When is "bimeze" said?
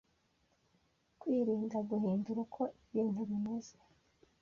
3.29-3.75